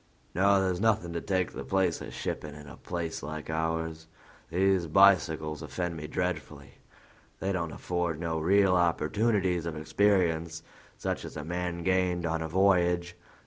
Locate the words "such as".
10.97-11.37